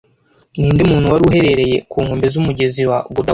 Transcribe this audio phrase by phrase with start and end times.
[0.59, 3.29] Ninde muntu wari uherereye ku nkombe z'umugezi wa Godawari